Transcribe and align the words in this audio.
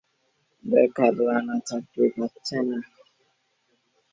বেকার 0.63 1.13
রানা 1.27 1.57
চাকরি 1.67 2.07
পাচ্ছে 2.15 2.57
না। 2.67 2.79